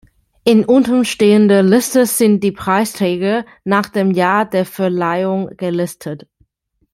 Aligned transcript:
In 0.45 0.65
unten 0.65 1.05
stehender 1.05 1.61
Liste 1.61 2.07
sind 2.07 2.43
die 2.43 2.51
Preisträger 2.51 3.45
nach 3.65 3.87
dem 3.87 4.09
Jahr 4.09 4.49
der 4.49 4.65
Verleihung 4.65 5.55
gelistet. 5.57 6.25